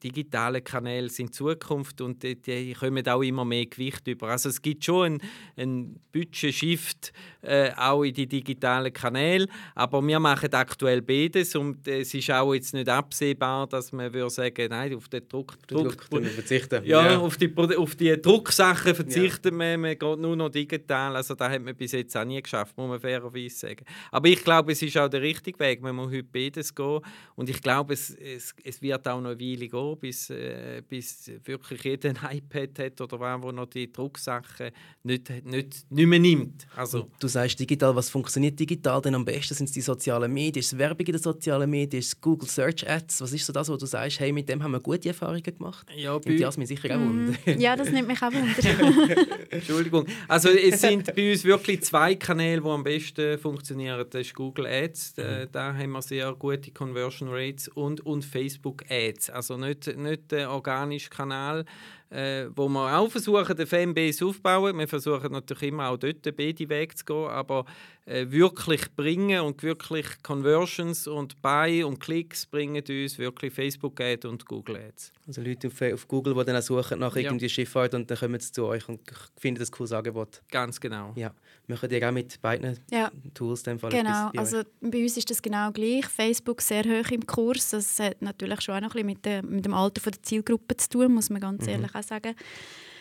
[0.02, 4.28] digitalen Kanäle sind Zukunft und die, die kommen auch immer mehr Gewicht über.
[4.28, 5.20] Also es gibt schon
[5.56, 7.12] einen, Budget-Shift
[7.42, 12.54] äh, auch in die digitalen Kanäle, aber wir machen aktuell beides und es ist auch
[12.54, 16.84] jetzt nicht absehbar, dass man würde sagen, nein, auf den Druck, Druck, Druck verzichten.
[16.84, 19.70] Ja, ja, Auf, die, auf die Drucksachen verzichten ja.
[19.72, 22.76] wir, man geht nur noch digital, also da hat man bis jetzt auch nie geschafft,
[22.76, 23.84] muss man fairerweise sagen.
[24.10, 27.00] Aber ich glaube, es ist auch der richtige Weg, man muss heute beides gehen
[27.34, 31.30] und ich glaube, es, es, es wird auch noch eine Weile gehen, bis, äh, bis
[31.44, 34.70] wirklich jeder ein iPad hat oder was, wo noch die Drucksachen
[35.02, 36.66] nicht, nicht, nicht mehr nimmt.
[36.74, 39.54] Also, du sagst digital, was funktioniert digital denn am besten?
[39.54, 40.60] Sind es die sozialen Medien?
[40.60, 42.00] Ist es Werbung in den sozialen Medien?
[42.00, 43.20] Ist es Google Search Ads?
[43.20, 45.86] Was ist so das, wo du sagst, hey, mit dem haben wir gute Erfahrungen gemacht?
[45.96, 49.26] Ja, bei Jasmin sicher auch mm, Ja, das nimmt mich auch wunder.
[49.50, 50.06] Entschuldigung.
[50.28, 54.04] Also es sind bei uns wirklich zwei Kanäle, die am besten funktionieren.
[54.10, 55.48] Das ist Google Ads, da, mhm.
[55.52, 59.30] da haben wir sehr gute Conversion Rates und, und Facebook Ads.
[59.30, 61.64] Also nicht, nicht der organische Kanal,
[62.10, 64.78] äh, wo wir auch versuchen, den Fanbase aufzubauen.
[64.78, 67.64] Wir versuchen natürlich immer auch dort beide Weg zu gehen, aber
[68.06, 74.46] wirklich bringen und wirklich Conversions und Buy und Klicks bringen uns wirklich Facebook Ads und
[74.46, 75.12] Google Ads.
[75.26, 77.48] Also Leute auf, auf Google, die dann auch suchen nach irgendwie ja.
[77.48, 79.00] Schifffahrt und dann kommen sie zu euch und
[79.36, 80.40] finden das cooles Angebot.
[80.50, 81.12] Ganz genau.
[81.16, 81.32] Ja.
[81.66, 83.10] Machen die auch mit beiden ja.
[83.34, 86.06] Tools dem Fall Genau, bei also bei uns ist das genau gleich.
[86.06, 87.70] Facebook sehr hoch im Kurs.
[87.70, 90.76] Das hat natürlich schon auch noch ein bisschen mit, dem, mit dem Alter der Zielgruppe
[90.76, 91.70] zu tun, muss man ganz mhm.
[91.70, 92.36] ehrlich auch sagen.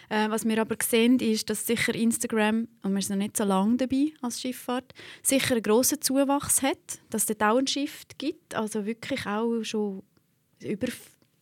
[0.09, 3.43] Äh, was wir aber sehen, ist, dass sicher Instagram, und wir sind noch nicht so
[3.43, 8.17] lange dabei als Schifffahrt, sicher einen grossen Zuwachs hat, dass es dort auch einen Shift
[8.17, 10.03] gibt, also wirklich auch schon
[10.63, 10.87] über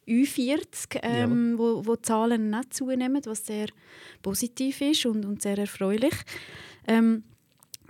[0.08, 1.58] Ü40, ähm, ja.
[1.58, 3.68] wo, wo Zahlen nicht zunehmen, was sehr
[4.22, 6.14] positiv ist und, und sehr erfreulich.
[6.88, 7.24] Ähm,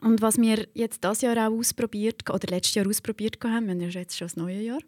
[0.01, 3.79] und was wir jetzt das Jahr auch ausprobiert oder letztes Jahr ausprobiert haben, wir haben
[3.79, 4.81] ja jetzt schon das neue Jahr,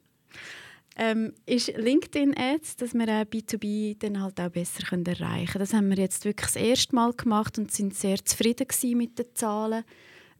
[0.96, 5.60] ähm, ist LinkedIn Ads, dass wir äh, B2B dann halt auch besser können erreichen können.
[5.60, 9.26] Das haben wir jetzt wirklich das erste Mal gemacht und sind sehr zufrieden mit den
[9.34, 9.84] Zahlen,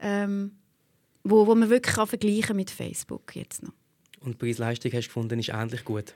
[0.00, 0.52] ähm,
[1.24, 3.72] wo, wo man wirklich kann vergleichen mit Facebook jetzt noch.
[4.20, 6.14] Und Preis-Leistung hast du gefunden, ist ähnlich gut?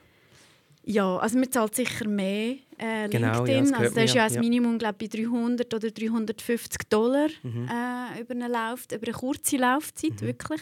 [0.91, 3.65] Ja, also man zahlt sicher mehr äh, genau, LinkedIn.
[3.67, 7.69] Ja, das also das ist ja als Minimum glaub, bei 300 oder 350 Dollar mhm.
[7.69, 10.27] äh, über, eine Lauf über eine kurze Laufzeit, mhm.
[10.27, 10.61] wirklich.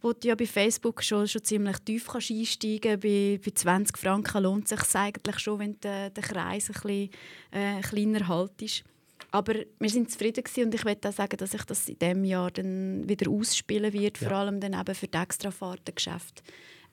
[0.00, 4.44] Wo du ja bei Facebook schon, schon ziemlich tief kannst einsteigen bei, bei 20 Franken
[4.44, 7.10] lohnt es sich eigentlich schon, wenn der, der Kreis ein bisschen
[7.50, 8.82] äh, kleiner halt ist.
[9.30, 12.50] Aber wir sind zufrieden und ich möchte auch sagen, dass sich das in diesem Jahr
[12.50, 14.28] dann wieder ausspielen wird, ja.
[14.28, 16.42] vor allem dann eben für die Extrafahrtengeschäfte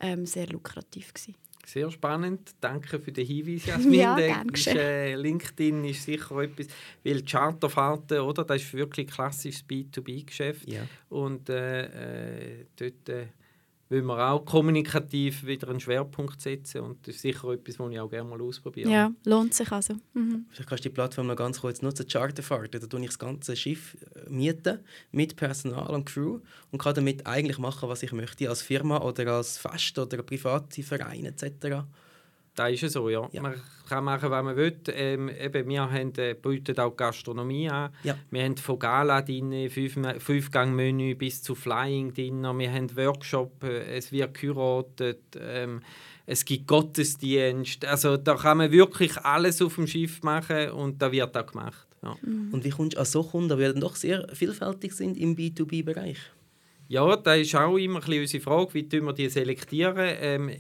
[0.02, 1.36] ähm, sehr lukrativ gewesen.
[1.66, 2.56] Sehr spannend.
[2.60, 3.94] Danke für den Hinweis, Jasmin.
[3.94, 6.68] Ja, ist, äh, LinkedIn ist sicher etwas,
[7.04, 8.44] weil Charterfahrten, oder?
[8.44, 10.70] Das ist wirklich ein klassisches B2B-Geschäft.
[10.70, 10.82] Ja.
[11.10, 13.10] Und äh, äh, dort
[13.90, 18.00] wollen wir auch kommunikativ wieder einen Schwerpunkt setzen und das ist sicher etwas, was ich
[18.00, 18.90] auch gerne mal ausprobiere.
[18.90, 19.96] Ja, lohnt sich also.
[20.14, 20.46] Mhm.
[20.50, 22.74] Vielleicht kannst du die Plattform noch ganz kurz nutzen, Charterfahrt.
[22.74, 24.80] Da tue ich das ganze Schiff äh, mieten
[25.12, 26.40] mit Personal und Crew
[26.72, 30.84] und kann damit eigentlich machen, was ich möchte als Firma oder als Fest oder private
[30.84, 31.84] Verein etc.
[32.56, 33.28] Das ist so, ja.
[33.32, 33.42] ja.
[33.42, 33.56] Man
[33.90, 34.78] kann machen, was man will.
[34.94, 37.92] Ähm, eben, wir haben, äh, bieten auch Gastronomie an.
[38.04, 38.16] Ja.
[38.30, 42.58] Wir haben von Gala drin, fünf, Fünfgang-Menü bis zu Flying-Dinner.
[42.58, 45.82] Wir haben Workshop, äh, es wird geheiratet, ähm,
[46.26, 47.86] es gibt Gottesdienst.
[47.86, 51.88] Also da kann man wirklich alles auf dem Schiff machen und da wird auch gemacht.
[52.04, 52.16] Ja.
[52.22, 56.18] Und wie kommst du an so Kunden, die doch sehr vielfältig sind im B2B-Bereich?
[56.94, 60.16] Ja, das ist auch immer ein unsere Frage, wie wir die selektieren.
[60.22, 60.52] Ähm,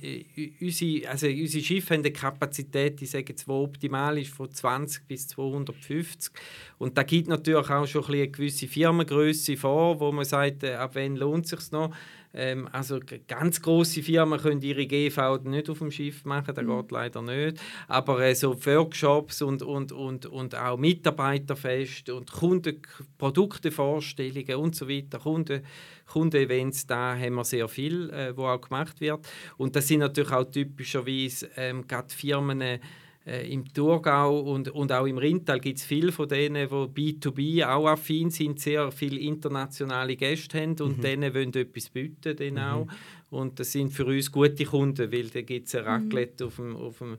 [0.59, 5.27] unsere, also unsere Schiffe haben eine Kapazität, die sagen, die optimal ist, von 20 bis
[5.27, 6.33] 250.
[6.79, 10.73] Und da gibt natürlich auch schon ein eine gewisse Firmengröße vor, wo man sagt, äh,
[10.73, 11.93] ab wann lohnt es sich noch.
[12.33, 16.81] Ähm, also ganz große Firmen können ihre GV nicht auf dem Schiff machen, das mhm.
[16.81, 17.61] geht leider nicht.
[17.87, 22.81] Aber äh, so Workshops und, und, und, und auch Mitarbeiterfest und Kunden,
[23.17, 25.61] Produktevorstellungen und so weiter, Kunden,
[26.05, 29.27] Kundenevents, da haben wir sehr viel, äh, wo auch gemacht wird.
[29.57, 32.79] Und das sind natürlich auch typischerweise ähm, gerade Firmen,
[33.25, 37.65] äh, im Thurgau und, und auch im Rintal gibt es viele von denen, die B2B
[37.65, 41.01] auch affin sind, sehr viele internationale Gäste haben und mhm.
[41.01, 42.35] denen wollen etwas bieten.
[42.35, 42.71] Denen mhm.
[42.71, 42.87] auch.
[43.29, 45.87] Und das sind für uns gute Kunden, weil da gibt es ein mhm.
[45.87, 46.47] Raclette mhm.
[46.47, 47.17] auf, dem, auf, dem,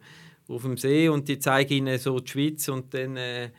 [0.48, 3.50] auf dem See und die zeigen ihnen so die Schweiz und dann äh, äh,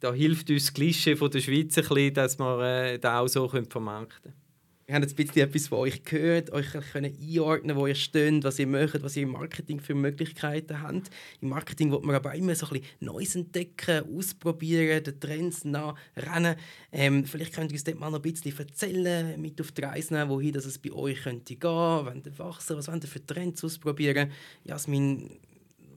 [0.00, 3.28] da hilft uns das Klischee von der Schweiz ein bisschen, dass wir äh, da auch
[3.28, 4.43] so vermarkten können.
[4.86, 8.44] Wir haben jetzt ein bisschen etwas von euch gehört, euch können einordnen, wo ihr steht,
[8.44, 11.08] was ihr möchtet, was ihr im Marketing für Möglichkeiten habt.
[11.40, 16.56] Im Marketing wird man aber immer so ein bisschen Neues entdecken, ausprobieren, den Trends nachrennen.
[16.92, 20.12] Ähm, vielleicht könnt ihr uns dort mal noch ein bisschen erzählen, mit auf die Reise
[20.12, 23.24] nehmen, wohin dass es bei euch könnte gehen, wollt ihr wachsen, was wollt ihr für
[23.24, 24.32] Trends ausprobieren.
[24.64, 25.30] Jasmin,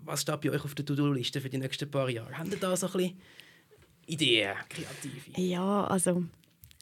[0.06, 2.38] was steht bei euch auf der To-Do-Liste für die nächsten paar Jahre?
[2.38, 3.18] Habt ihr da so ein bisschen
[4.06, 5.42] Ideen, kreative?
[5.42, 6.24] Ja, also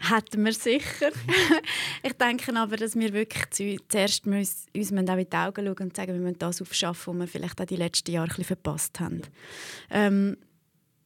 [0.01, 1.11] Hätten wir sicher.
[2.03, 3.43] ich denke aber, dass wir wirklich
[3.87, 7.19] zuerst uns, uns auch in die Augen schauen und sagen, wir müssen das aufschaffen, was
[7.19, 9.21] wir vielleicht auch die letzten Jahre ein bisschen verpasst haben.
[9.89, 10.37] Ähm,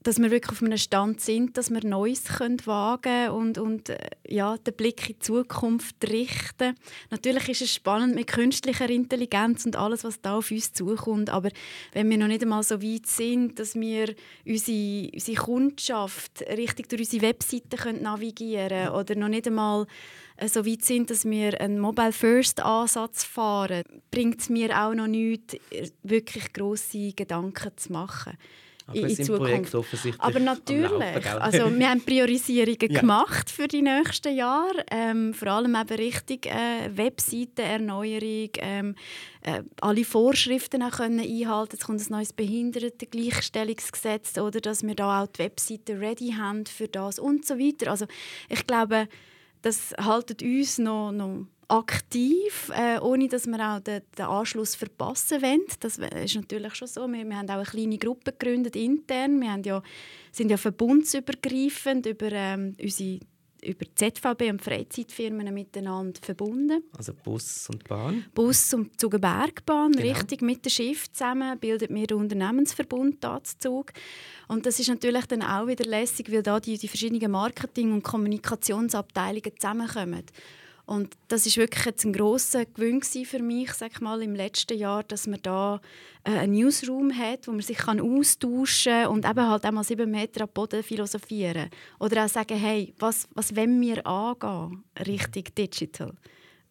[0.04, 3.98] dass wir wirklich auf einem Stand sind, dass wir Neues können wagen und, und äh,
[4.28, 6.76] ja, den Blick in die Zukunft richten.
[7.10, 11.30] Natürlich ist es spannend mit künstlicher Intelligenz und alles, was da auf uns zukommt.
[11.30, 11.50] Aber
[11.92, 17.02] wenn wir noch nicht einmal so weit sind, dass wir unsere, unsere Kundschaft richtig durch
[17.02, 19.86] unsere Webseite können navigieren können oder noch nicht einmal
[20.38, 25.56] äh, so weit sind, dass wir einen Mobile-First-Ansatz fahren, bringt es mir auch noch nichts,
[25.72, 28.38] äh, wirklich grosse Gedanken zu machen.
[28.90, 29.76] Aber in, in Zukunft.
[30.20, 33.00] Aber natürlich, Laufen, also wir haben Priorisierungen ja.
[33.00, 38.96] gemacht für die nächsten Jahre, ähm, vor allem eben richtig äh, Webseitenerneuerung, ähm,
[39.42, 41.78] äh, alle Vorschriften auch können einhalten.
[41.80, 46.88] Es kommt ein neues Behindertengleichstellungsgesetz oder dass wir da auch die Webseite ready haben für
[46.88, 47.92] das und so weiter.
[47.92, 48.06] Also
[48.50, 49.08] ich glaube,
[49.62, 55.42] das haltet uns noch, noch aktiv, äh, ohne dass wir auch den, den Anschluss verpassen
[55.42, 55.62] wollen.
[55.80, 57.08] Das ist natürlich schon so.
[57.08, 59.40] Wir, wir haben auch eine kleine Gruppe gegründet intern.
[59.40, 59.82] Wir haben ja,
[60.32, 63.20] sind ja verbundsübergreifend über ähm, unsere
[63.62, 66.84] über ZVB und Freizeitfirmen miteinander verbunden.
[66.98, 68.26] Also Bus und Bahn?
[68.34, 70.08] Bus und Zugenbergbahn, genau.
[70.08, 73.26] richtig mit dem Schiff zusammen, bildet mir den Unternehmensverbund
[73.60, 73.92] Zug.
[74.48, 78.04] Und das ist natürlich dann auch wieder lässig, weil da die, die verschiedenen Marketing- und
[78.04, 80.24] Kommunikationsabteilungen zusammenkommen.
[80.90, 85.04] Und das ist wirklich jetzt ein grosser Gewinn für mich, sag mal, im letzten Jahr,
[85.04, 85.82] dass man da
[86.24, 90.10] äh, einen Newsroom hat, wo man sich kann austauschen kann und eben halt einmal sieben
[90.10, 91.70] Meter am Boden philosophieren.
[92.00, 96.16] Oder auch sagen, hey, was, was wollen wir angehen, richtig digital?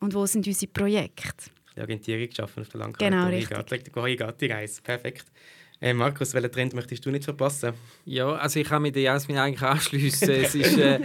[0.00, 1.52] Und wo sind unsere Projekte?
[1.76, 3.04] Die Orientierung geschaffen auf der Langkarte.
[3.04, 3.92] Genau, richtig.
[3.92, 4.82] Go, Reise.
[4.82, 5.26] Perfekt.
[5.80, 7.72] Hey Markus, welchen Trend möchtest du nicht verpassen?
[8.04, 10.28] Ja, also ich kann mich der Jasmin eigentlich anschließen.
[10.28, 10.98] es, äh,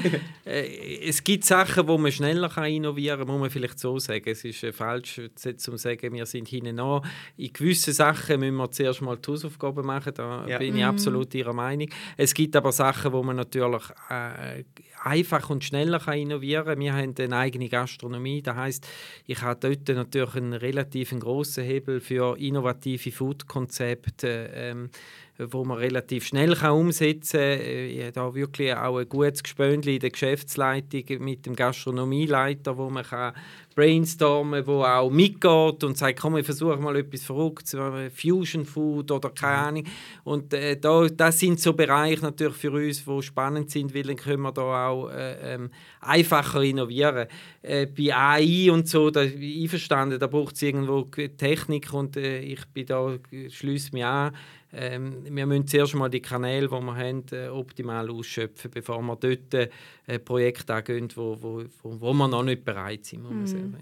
[0.48, 4.24] äh, es gibt Sachen, wo man schneller kann innovieren kann, muss man vielleicht so sagen.
[4.26, 7.02] Es ist äh, falsch zu sagen, wir sind hinten an.
[7.38, 10.58] In gewissen Sachen müssen wir zuerst mal die Hausaufgaben machen, da ja.
[10.58, 10.90] bin ich mhm.
[10.90, 11.90] absolut Ihrer Meinung.
[12.18, 14.64] Es gibt aber Sachen, wo man natürlich äh,
[15.04, 16.80] einfach und schneller kann innovieren kann.
[16.80, 18.88] Wir haben eine eigene Gastronomie, das heißt,
[19.26, 24.90] ich habe dort natürlich einen relativ grossen Hebel für innovative Food-Konzepte ähm,
[25.38, 27.60] wo man relativ schnell kann umsetzen kann.
[27.60, 32.90] Ich habe da wirklich auch ein gutes Gespönchen in der Geschäftsleitung mit dem Gastronomieleiter, wo
[32.90, 33.34] man kann
[33.76, 37.76] brainstormen, wo auch mitgeht und sagt, komm, wir versuchen mal etwas Verrücktes,
[38.16, 39.68] Fusion Food oder keine mhm.
[39.68, 39.84] Ahnung.
[40.24, 44.18] Und äh, da, das sind so Bereiche natürlich für uns, die spannend sind, weil dann
[44.18, 47.28] können wir da auch äh, ähm, einfacher innovieren.
[47.62, 52.66] Äh, bei AI und so, da einverstanden, da braucht es irgendwo Technik und äh, ich
[52.68, 53.18] bin da,
[53.50, 54.36] schließe mich an,
[54.76, 59.16] ähm, wir müssen zuerst mal die Kanäle, die wir haben, äh, optimal ausschöpfen, bevor wir
[59.16, 63.78] dort äh, Projekte angehen, wo, wo, wo, wo wir noch nicht bereit sind, muss sagen.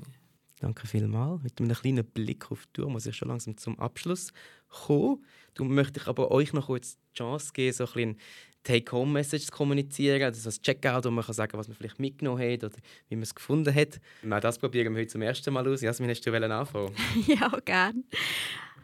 [0.59, 1.41] Danke vielmals.
[1.41, 4.31] Mit einem kleinen Blick auf die Tour muss ich schon langsam zum Abschluss
[4.69, 5.25] kommen.
[5.55, 8.17] Du möchte ich aber euch noch kurz die Chance geben, so ein
[8.63, 12.63] Take-Home-Message zu kommunizieren, also das Checkout, wo man kann sagen, was man vielleicht mitgenommen hat
[12.63, 12.75] oder
[13.09, 13.99] wie man es gefunden hat.
[14.41, 15.81] das probieren wir heute zum ersten Mal aus.
[15.81, 16.93] Jasmin, hast du anfangen?
[17.27, 18.03] ja, gerne.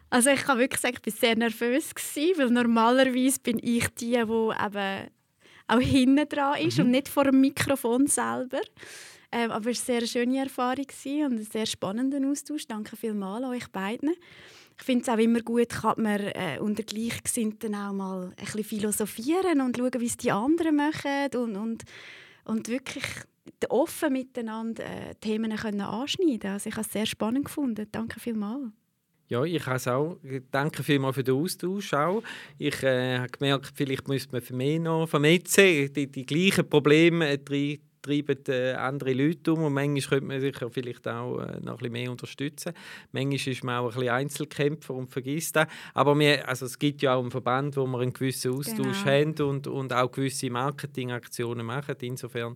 [0.10, 4.12] Also ich kann wirklich sagen, ich war sehr nervös, gewesen, weil normalerweise bin ich die,
[4.12, 5.08] die eben
[5.68, 6.86] auch hinten dran ist mhm.
[6.86, 8.62] und nicht vor dem Mikrofon selber.
[9.32, 10.86] Ähm, aber es war eine sehr schöne Erfahrung
[11.26, 12.66] und ein sehr spannender Austausch.
[12.68, 14.12] Danke vielmals euch beiden.
[14.80, 18.64] Ich finde es auch immer gut, kann man äh, unter Gleichgesinnten auch mal ein bisschen
[18.64, 21.84] philosophieren und schauen, wie es die anderen machen und, und,
[22.46, 23.04] und wirklich
[23.70, 27.88] offen miteinander äh, Themen können anschneiden Also ich habe es sehr spannend gefunden.
[27.92, 28.72] Danke vielmals.
[29.30, 30.18] Ja, ich habe es auch.
[30.52, 32.24] Danke vielmals für den Austausch auch.
[32.58, 35.92] Ich äh, habe gemerkt, vielleicht müsste man für mich noch vernetzen.
[35.92, 37.38] Die, die gleichen Probleme
[38.02, 41.78] treiben äh, andere Leute um und manchmal könnte man sich vielleicht auch äh, noch ein
[41.78, 42.74] bisschen mehr unterstützen.
[43.12, 45.68] Manchmal ist man auch ein bisschen Einzelkämpfer und vergisst das.
[45.94, 49.12] Aber wir, also es gibt ja auch einen Verband, wo wir einen gewissen Austausch genau.
[49.12, 51.96] haben und, und auch gewisse Marketingaktionen machen.
[52.02, 52.56] Insofern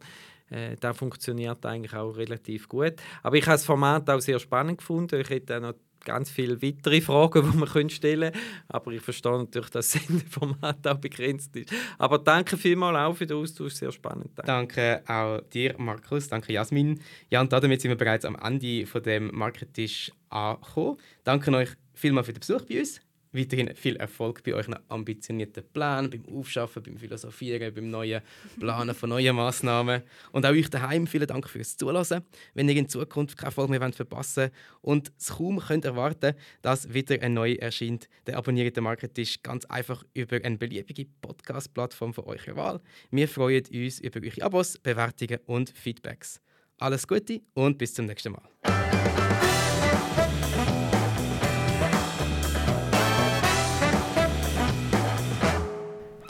[0.50, 2.94] äh, das funktioniert eigentlich auch relativ gut.
[3.24, 5.20] Aber ich habe das Format auch sehr spannend gefunden.
[5.20, 8.46] Ich hätte auch noch ganz viele weitere Fragen, die man stellen können.
[8.68, 11.72] Aber ich verstehe natürlich, dass das Sendeformat auch begrenzt ist.
[11.98, 14.32] Aber danke vielmals auch für den Austausch, sehr spannend.
[14.36, 16.28] Danke auch dir, Markus.
[16.28, 17.00] Danke, Jasmin.
[17.30, 20.98] Ja, und damit sind wir bereits am Ende von dem Marketisch angekommen.
[21.24, 23.02] Danke euch vielmals für den Besuch bei uns
[23.34, 28.22] weiterhin viel Erfolg bei euren ambitionierten Plänen, beim Aufschaffen, beim Philosophieren, beim neuen
[28.60, 30.02] Planen von neuen Massnahmen.
[30.32, 32.24] Und auch euch daheim vielen Dank fürs Zuhören.
[32.54, 36.94] Wenn ihr in Zukunft keine Folge mehr verpassen wollt und es kaum könnt erwarten dass
[36.94, 42.26] wieder ein neu erscheint, dann abonniert den Marketisch ganz einfach über eine beliebige Podcast-Plattform von
[42.26, 42.82] eurer Wahl.
[43.10, 46.42] Wir freuen uns über eure Abos, Bewertungen und Feedbacks.
[46.78, 49.01] Alles Gute und bis zum nächsten Mal.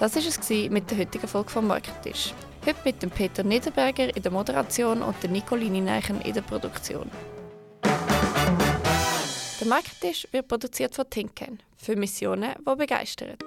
[0.02, 2.34] Das war es mit der heutigen Folge vom Marketisch.
[2.66, 7.08] Heute mit dem Peter Niederberger in der Moderation und der Nicoline Neichen in der Produktion.
[7.84, 13.38] Der Marketisch wird produziert von Tinken für Missionen, die begeistern.